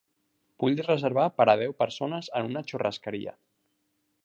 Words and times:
Vull 0.63 0.79
reservar 0.87 1.25
per 1.35 1.47
a 1.53 1.55
deu 1.63 1.77
persones 1.83 2.31
en 2.41 2.51
una 2.53 2.65
churrascaria. 2.71 3.37